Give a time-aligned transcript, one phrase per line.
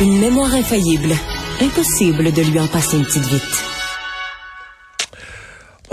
[0.00, 1.14] Une mémoire infaillible.
[1.60, 3.73] Impossible de lui en passer une petite vite.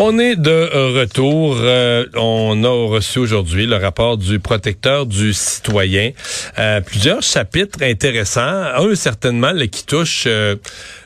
[0.04, 1.58] On est de retour.
[1.59, 6.09] Euh, on a reçu aujourd'hui le rapport du protecteur du citoyen.
[6.58, 8.41] Euh, plusieurs chapitres intéressants.
[8.41, 10.55] Un certainement qui touche euh,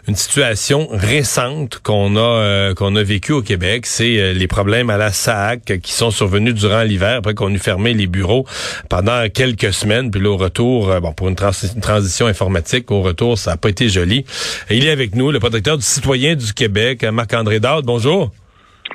[0.08, 5.12] une situation récente qu'on a qu'on a vécu au Québec, c'est les problèmes à la
[5.12, 8.46] SAC qui sont survenus durant l'hiver après qu'on eut fermé les bureaux
[8.88, 10.10] pendant quelques semaines.
[10.10, 13.90] Puis là, au retour, bon pour une, transition informatique, au retour, ça n'a pas été
[13.90, 14.24] joli.
[14.70, 17.84] il est avec nous, le protecteur du citoyen du Québec, Marc-André Dard.
[17.84, 18.32] Bonjour.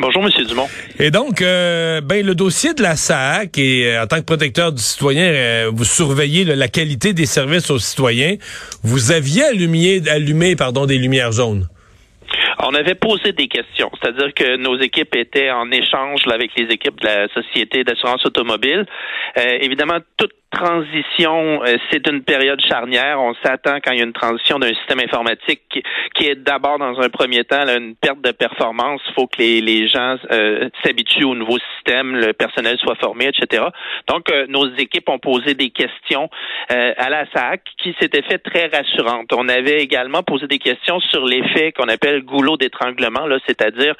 [0.00, 0.66] Bonjour, Monsieur Dumont.
[0.98, 4.72] Et donc, euh, ben le dossier de la SAC et euh, en tant que protecteur
[4.72, 8.36] du citoyen, euh, vous surveillez la qualité des services aux citoyens.
[8.82, 11.68] Vous aviez allumé, allumé pardon, des lumières jaunes.
[12.60, 16.98] On avait posé des questions, c'est-à-dire que nos équipes étaient en échange avec les équipes
[16.98, 18.86] de la Société d'assurance automobile.
[19.36, 23.20] évidemment, toute transition, euh, c'est une période charnière.
[23.20, 25.62] On s'attend quand il y a une transition d'un système informatique
[26.14, 29.00] qui, est d'abord dans un premier temps une perte de performance.
[29.08, 33.64] Il faut que les, gens euh, s'habituent au nouveau système, le personnel soit formé, etc.
[34.08, 36.28] Donc, euh, nos équipes ont posé des questions
[36.68, 39.32] à la SAC qui s'étaient fait très rassurantes.
[39.32, 43.94] On avait également posé des questions sur l'effet qu'on appelle goulot d'étranglement, là, c'est-à-dire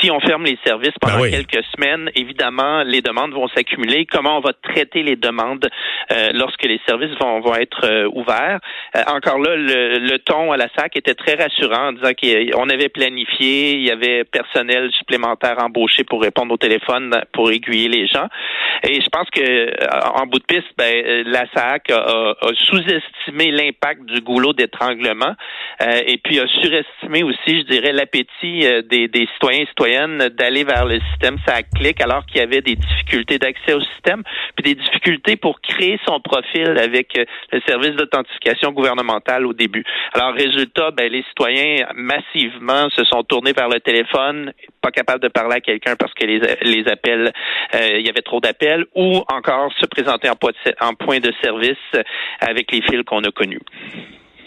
[0.00, 4.06] si on ferme les services pendant ben quelques semaines, évidemment, les demandes vont s'accumuler.
[4.06, 5.68] Comment on va traiter les demandes
[6.12, 8.60] euh, lorsque les services vont, vont être euh, ouverts.
[8.96, 12.88] Euh, encore là, le, ton à la SAC était très rassurant en disant qu'on avait
[12.88, 18.28] planifié, il y avait personnel supplémentaire embauché pour répondre au téléphone, pour aiguiller les gens.
[18.82, 22.34] Et je pense que en bout de piste, ben, la SAC a,
[22.68, 25.34] sous-estimé l'impact du goulot d'étranglement
[25.80, 30.84] et puis a surestimé aussi, je dirais, l'appétit des, des citoyens et citoyennes d'aller vers
[30.84, 34.22] le système SAC Click alors qu'il y avait des difficultés d'accès au système,
[34.56, 39.84] puis des difficultés pour créer son profil avec euh, le service d'authentification gouvernementale au début.
[40.14, 45.28] Alors, résultat, ben, les citoyens massivement se sont tournés vers le téléphone, pas capables de
[45.28, 47.32] parler à quelqu'un parce que les, les appels,
[47.74, 50.36] euh, il y avait trop d'appels, ou encore se présenter en,
[50.80, 51.76] en point de service
[52.40, 53.60] avec les fils qu'on a connus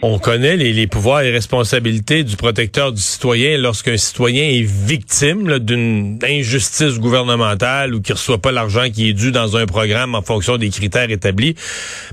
[0.02, 6.18] on connaît les, pouvoirs et responsabilités du protecteur du citoyen lorsqu'un citoyen est victime d'une
[6.22, 10.56] injustice gouvernementale ou qui reçoit pas l'argent qui est dû dans un programme en fonction
[10.56, 11.54] des critères établis.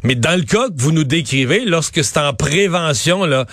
[0.03, 3.45] Mais dans le cas que vous nous décrivez, lorsque c'est en prévention, là,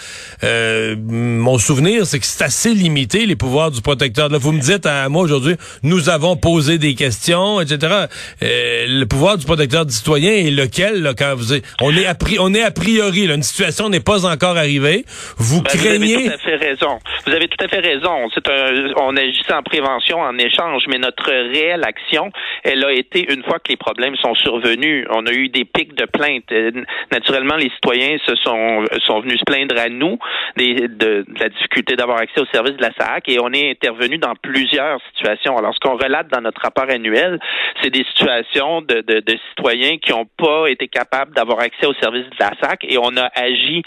[0.43, 4.28] euh, mon souvenir, c'est que c'est assez limité les pouvoirs du protecteur.
[4.28, 8.06] Là, vous me dites à moi aujourd'hui, nous avons posé des questions, etc.
[8.43, 12.16] Euh, le pouvoir du protecteur du citoyen est lequel là, quand vous on est a,
[12.41, 15.05] on est a priori là, une situation n'est pas encore arrivé.
[15.37, 16.17] Vous ben, craignez.
[16.17, 16.99] Vous avez tout à fait raison.
[17.27, 18.29] Vous avez tout à fait raison.
[18.35, 22.31] C'est un, on agissait en prévention, en échange, mais notre réelle action,
[22.63, 25.07] elle a été une fois que les problèmes sont survenus.
[25.11, 26.51] On a eu des pics de plaintes.
[26.53, 26.71] Euh,
[27.13, 30.19] naturellement, les citoyens se sont, sont venus se plaindre à nous
[30.57, 34.19] des, de, la difficulté d'avoir accès aux services de la SAC et on est intervenu
[34.19, 35.57] dans plusieurs situations.
[35.57, 37.39] Alors, ce qu'on relate dans notre rapport annuel,
[37.83, 41.95] c'est des situations de, de, de citoyens qui n'ont pas été capables d'avoir accès aux
[41.95, 43.83] services de la SAC et on a agi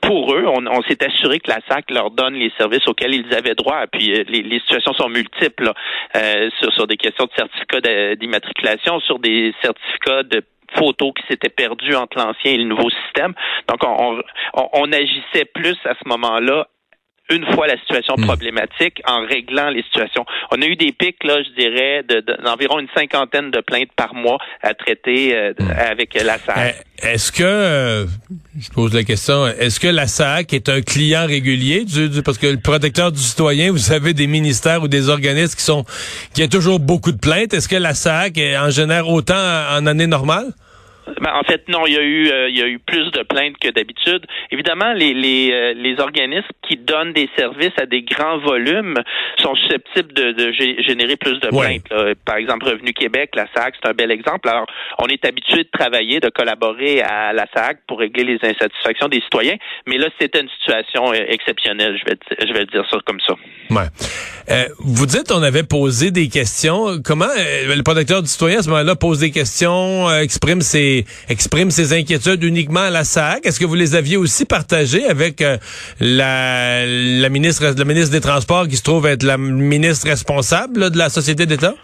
[0.00, 3.54] pour eux, on, s'est assuré que la SAC leur donne les services auxquels ils avaient
[3.54, 3.86] droit.
[3.90, 5.72] Puis euh, les, situations sont multiples
[6.16, 10.42] euh, sur, des questions de certificats d'immatriculation, sur des certificats de
[10.76, 13.32] photos qui s'étaient perdues entre l'ancien et le nouveau système.
[13.68, 16.66] Donc, on agissait plus à ce moment-là
[17.30, 18.26] une fois la situation hmm.
[18.26, 20.24] problématique en réglant les situations.
[20.50, 22.04] On a eu des pics, là, je dirais,
[22.44, 25.70] d'environ une cinquantaine de plaintes par mois à traiter euh, hmm.
[25.70, 26.84] avec la SAC.
[27.02, 28.06] Eh, est-ce que, euh,
[28.58, 32.46] je pose la question, est-ce que la SAC est un client régulier du, parce que
[32.46, 35.84] le protecteur du citoyen, vous savez, des ministères ou des organismes qui sont,
[36.34, 37.54] qui a toujours beaucoup de plaintes.
[37.54, 40.52] Est-ce que la SAC en génère autant en année normale?
[41.20, 43.22] Ben, en fait, non, il y a eu euh, il y a eu plus de
[43.22, 44.26] plaintes que d'habitude.
[44.50, 48.96] Évidemment, les les, euh, les organismes qui donnent des services à des grands volumes
[49.38, 51.88] sont susceptibles de, de générer plus de plaintes.
[52.24, 54.48] Par exemple, Revenu Québec, la SAC, c'est un bel exemple.
[54.48, 54.66] Alors,
[54.98, 59.20] on est habitué de travailler, de collaborer à la SAC pour régler les insatisfactions des
[59.20, 63.20] citoyens, mais là, c'était une situation euh, exceptionnelle, je vais je vais dire ça comme
[63.26, 63.34] ça.
[63.70, 64.66] Ouais.
[64.78, 67.00] vous dites on avait posé des questions.
[67.04, 70.93] Comment le protecteur du citoyen à ce moment-là pose des questions, exprime ses
[71.28, 73.46] exprime ses inquiétudes uniquement à la SAC.
[73.46, 75.56] Est-ce que vous les aviez aussi partagées avec euh,
[76.00, 80.98] la, la, ministre, la ministre des Transports qui se trouve être la ministre responsable de
[80.98, 81.74] la Société d'État?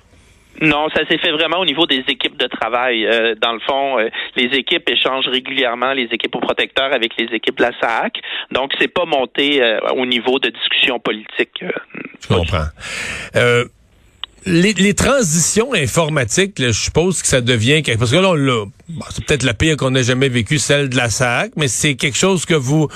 [0.61, 3.07] Non, ça s'est fait vraiment au niveau des équipes de travail.
[3.07, 7.35] Euh, dans le fond, euh, les équipes échangent régulièrement les équipes aux protecteurs avec les
[7.35, 8.21] équipes de la SAC.
[8.51, 9.62] Donc, c'est pas monté
[9.97, 11.65] au niveau de discussion politique.
[12.21, 12.67] Je comprends
[14.46, 18.64] Les, transitions informatiques, je suppose que ça devient quelque parce que là, là
[19.10, 22.16] c'est peut-être la pire qu'on ait jamais vécu, celle de la SAC, mais c'est quelque
[22.16, 22.88] chose que vous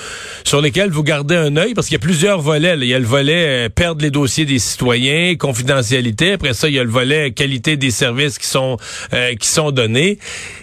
[0.43, 2.75] sur lesquels vous gardez un œil parce qu'il y a plusieurs volets.
[2.77, 6.33] Il y a le volet euh, perdre les dossiers des citoyens, confidentialité.
[6.33, 8.77] Après ça, il y a le volet qualité des services qui sont
[9.13, 10.17] euh, qui sont donnés.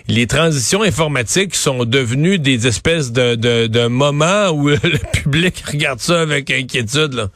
[0.08, 6.00] Les transitions informatiques sont devenues des espèces de, de, de moments où le public regarde
[6.00, 7.14] ça avec inquiétude.
[7.14, 7.28] Là.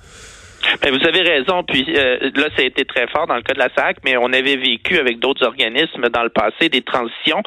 [0.83, 1.63] Ben, vous avez raison.
[1.63, 4.17] Puis euh, là, ça a été très fort dans le cas de la SAC, mais
[4.17, 7.43] on avait vécu avec d'autres organismes dans le passé des transitions.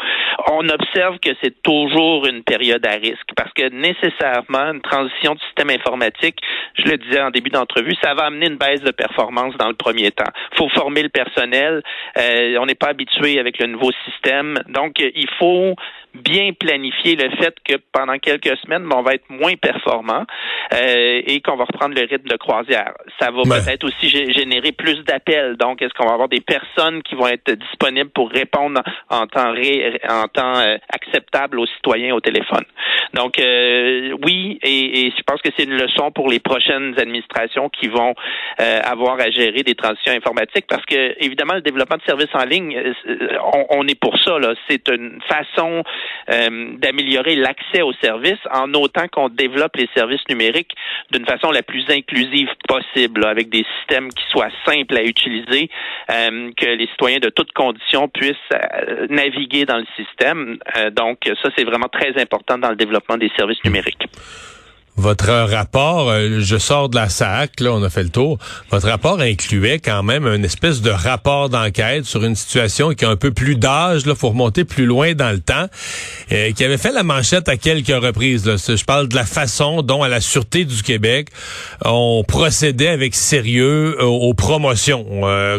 [0.48, 5.40] On observe que c'est toujours une période à risque parce que nécessairement, une transition de
[5.42, 6.38] système informatique,
[6.76, 9.76] je le disais en début d'entrevue, ça va amener une baisse de performance dans le
[9.76, 10.32] premier temps.
[10.54, 11.82] Il faut former le personnel.
[12.18, 14.60] Euh, on n'est pas habitué avec le nouveau système.
[14.70, 15.76] Donc, il faut
[16.14, 20.26] bien planifier le fait que pendant quelques semaines, on va être moins performant
[20.74, 22.94] euh, et qu'on va reprendre le rythme de croisière.
[23.20, 25.56] Ça va peut-être aussi générer plus d'appels.
[25.58, 29.54] Donc, est-ce qu'on va avoir des personnes qui vont être disponibles pour répondre en temps,
[30.10, 32.66] en temps euh, acceptable aux citoyens au téléphone?
[33.14, 37.70] Donc, euh, oui, et, et, je pense que c'est une leçon pour les prochaines administrations
[37.70, 38.14] qui vont
[38.58, 42.78] avoir à gérer des transitions informatiques parce que, évidemment, le développement de services en ligne,
[43.54, 44.30] on, on est pour ça.
[44.70, 45.84] C'est une façon
[46.30, 50.72] euh, d'améliorer l'accès aux services en autant qu'on développe les services numériques
[51.12, 55.70] d'une façon la plus inclusive possible, avec des systèmes qui soient simples à utiliser,
[56.12, 60.58] euh, que les citoyens de toutes conditions puissent euh, naviguer dans le système.
[60.92, 64.08] donc, ça, c'est vraiment très important dans le développement des services numériques.
[65.00, 68.38] Votre rapport, euh, je sors de la SAC, là, on a fait le tour.
[68.70, 73.10] Votre rapport incluait quand même une espèce de rapport d'enquête sur une situation qui a
[73.10, 75.68] un peu plus d'âge, là, faut remonter plus loin dans le temps,
[76.34, 78.46] euh, qui avait fait la manchette à quelques reprises.
[78.46, 78.58] Là.
[78.58, 81.30] Je parle de la façon dont, à la Sûreté du Québec,
[81.86, 85.06] on procédait avec sérieux euh, aux, promotions.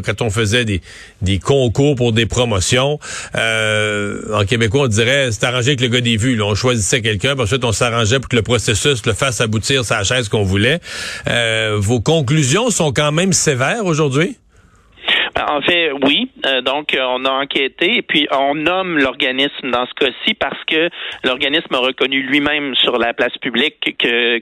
[0.04, 0.82] quand on faisait des,
[1.22, 2.98] des concours pour des promotions,
[3.34, 6.36] en québécois, on dirait, c'est arrangé avec le gars des vues.
[6.36, 6.44] Là.
[6.44, 10.28] On choisissait quelqu'un, ensuite on s'arrangeait pour que le processus le fasse s'aboutir sa chaise
[10.28, 10.80] qu'on voulait.
[11.28, 14.39] Euh, vos conclusions sont quand même sévères aujourd'hui?
[15.34, 16.30] Ben, en fait, oui.
[16.46, 20.62] Euh, donc, euh, on a enquêté et puis on nomme l'organisme dans ce cas-ci parce
[20.64, 20.88] que
[21.24, 24.40] l'organisme a reconnu lui-même sur la place publique que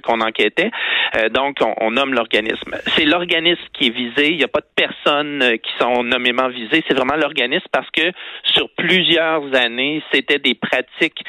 [0.00, 0.70] qu'on enquêtait.
[1.16, 2.74] Euh, donc, on, nomme l'organisme.
[2.96, 4.30] C'est l'organisme qui est visé.
[4.30, 6.82] Il n'y a pas de personnes qui sont nommément visées.
[6.88, 8.10] C'est vraiment l'organisme parce que
[8.42, 11.22] sur plusieurs années, c'était des pratiques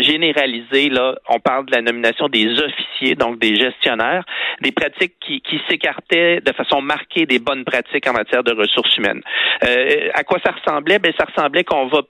[0.00, 0.88] généralisées.
[0.88, 4.24] Là, on parle de la nomination des officiers, donc des gestionnaires,
[4.62, 8.96] des pratiques qui, qui s'écartaient de façon marquée des bonnes pratiques en matière de ressources
[8.96, 9.22] humaines.
[9.64, 10.98] Euh, à quoi ça ressemblait?
[10.98, 12.02] Ben, ça ressemblait qu'on va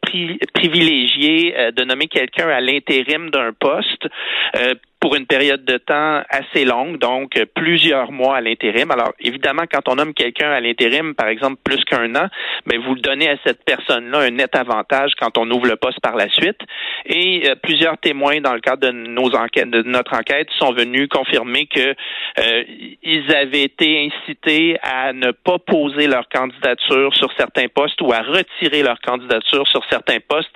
[0.54, 4.08] privilégier euh, de nommer quelqu'un à l'intérim d'un poste
[4.56, 8.90] euh, pour une période de temps assez longue, donc plusieurs mois à l'intérim.
[8.90, 12.28] Alors, évidemment, quand on nomme quelqu'un à l'intérim, par exemple, plus qu'un an,
[12.66, 16.00] mais ben, vous donnez à cette personne-là un net avantage quand on ouvre le poste
[16.00, 16.58] par la suite.
[17.06, 21.08] Et euh, plusieurs témoins, dans le cadre de nos enquêtes, de notre enquête, sont venus
[21.08, 21.94] confirmer que
[22.38, 22.64] euh,
[23.02, 28.20] ils avaient été incités à ne pas poser leur candidature sur certains postes ou à
[28.20, 30.54] retirer leur candidature sur certains postes,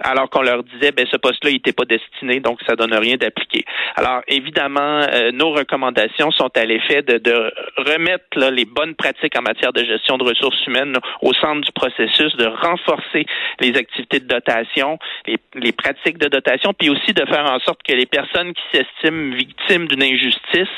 [0.00, 3.16] alors qu'on leur disait, ben ce poste-là, il n'était pas destiné, donc ça donne rien
[3.16, 3.64] d'appliquer.
[3.96, 9.72] Alors, évidemment, euh, nos recommandations sont à l'effet de, remettre les bonnes pratiques en matière
[9.72, 13.26] de gestion de ressources humaines au centre du processus, de renforcer
[13.60, 17.82] les activités de dotation, les, les pratiques de dotation, puis aussi de faire en sorte
[17.82, 20.68] que les personnes qui s'estiment victimes d'une injustice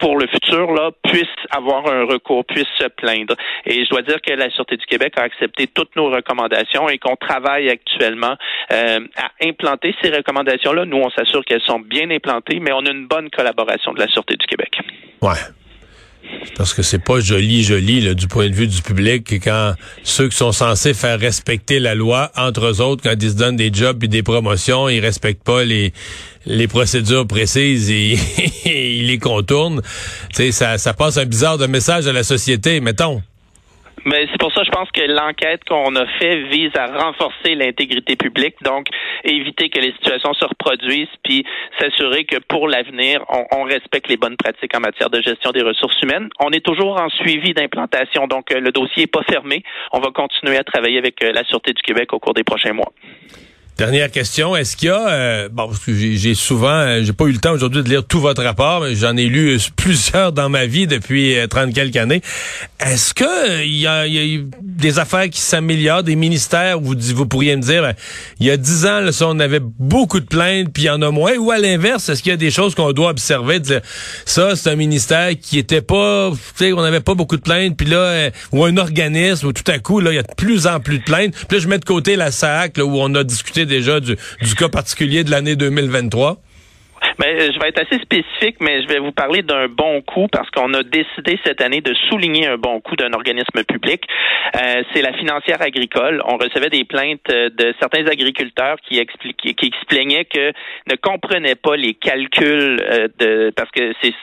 [0.00, 3.34] pour le futur, là, puissent avoir un recours, puissent se plaindre.
[3.66, 6.98] Et je dois dire que la Sûreté du Québec a accepté toutes nos recommandations et
[6.98, 8.34] qu'on travaille actuellement
[8.72, 10.86] euh, à implanter ces recommandations-là.
[10.86, 14.08] Nous, on s'assure qu'elles sont bien implantées, mais on a une bonne collaboration de la
[14.08, 14.78] Sûreté du Québec.
[15.20, 15.34] Ouais.
[16.56, 20.28] Parce que c'est pas joli, joli là, du point de vue du public quand ceux
[20.28, 23.72] qui sont censés faire respecter la loi, entre eux autres, quand ils se donnent des
[23.72, 25.92] jobs et des promotions, ils respectent pas les
[26.46, 28.18] les procédures précises et,
[28.64, 29.82] ils les contournent.
[30.32, 33.22] Ça, ça passe un bizarre de message à la société, mettons.
[34.04, 38.16] Mais c'est pour ça, je pense que l'enquête qu'on a fait vise à renforcer l'intégrité
[38.16, 38.86] publique, donc
[39.24, 41.44] éviter que les situations se reproduisent, puis
[41.78, 46.00] s'assurer que pour l'avenir, on, respecte les bonnes pratiques en matière de gestion des ressources
[46.02, 46.28] humaines.
[46.40, 49.62] On est toujours en suivi d'implantation, donc euh, le dossier n'est pas fermé.
[49.92, 52.72] On va continuer à travailler avec euh, la Sûreté du Québec au cours des prochains
[52.72, 52.90] mois.
[53.78, 57.24] Dernière question, est-ce qu'il y a euh, bon parce que j'ai souvent euh, j'ai pas
[57.24, 60.32] eu le temps aujourd'hui de lire tout votre rapport, mais j'en ai lu euh, plusieurs
[60.32, 62.20] dans ma vie depuis 30 quelques années.
[62.78, 67.56] Est-ce que il y a, y des affaires qui s'améliorent, des ministères vous vous pourriez
[67.56, 67.94] me dire ben,
[68.38, 70.90] il y a 10 ans là, ça, on avait beaucoup de plaintes puis il y
[70.90, 73.60] en a moins ou à l'inverse, est-ce qu'il y a des choses qu'on doit observer
[73.60, 73.80] dire
[74.26, 77.78] ça c'est un ministère qui était pas tu sais on n'avait pas beaucoup de plaintes
[77.78, 80.66] puis là ou un organisme où tout à coup là il y a de plus
[80.66, 81.34] en plus de plaintes.
[81.48, 84.16] Puis là je mets de côté la SAC là, où on a discuté déjà du,
[84.42, 86.40] du cas particulier de l'année 2023?
[87.22, 90.48] Euh, je vais être assez spécifique, mais je vais vous parler d'un bon coup parce
[90.50, 94.02] qu'on a décidé cette année de souligner un bon coup d'un organisme public.
[94.56, 96.22] Euh, c'est la financière agricole.
[96.26, 100.52] On recevait des plaintes euh, de certains agriculteurs qui expliquaient, qui explaignaient que
[100.90, 104.14] ne comprenaient pas les calculs euh, de parce que c'est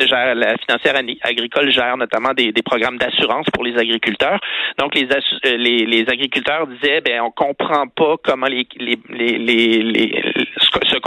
[0.00, 4.40] la financière agricole gère notamment des, des programmes d'assurance pour les agriculteurs.
[4.78, 5.08] Donc les,
[5.44, 10.22] les, les agriculteurs disaient ben on comprend pas comment les, les, les, les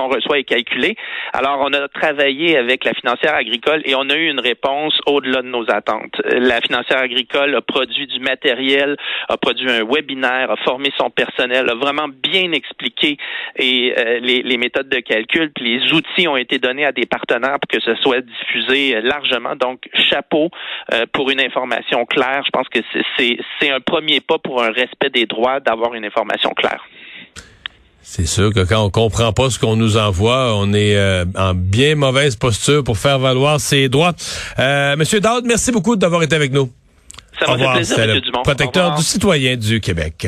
[0.09, 0.95] qu'on reçoit est calculé.
[1.33, 5.41] Alors, on a travaillé avec la financière agricole et on a eu une réponse au-delà
[5.41, 6.21] de nos attentes.
[6.25, 8.97] La financière agricole a produit du matériel,
[9.27, 13.17] a produit un webinaire, a formé son personnel, a vraiment bien expliqué
[13.57, 17.57] et, euh, les, méthodes de calcul, puis les outils ont été donnés à des partenaires
[17.59, 19.55] pour que ce soit diffusé euh, largement.
[19.55, 20.49] Donc, chapeau
[20.93, 22.41] euh, pour une information claire.
[22.45, 22.79] Je pense que
[23.17, 26.83] c'est un premier pas pour un respect des droits d'avoir une information claire.
[28.11, 31.53] C'est sûr que quand on comprend pas ce qu'on nous envoie, on est euh, en
[31.53, 34.13] bien mauvaise posture pour faire valoir ses droits.
[34.57, 36.71] Euh, Monsieur Dowd, merci beaucoup d'avoir été avec nous.
[37.39, 40.27] Ça m'a fait plaisir, le protecteur du citoyen du Québec.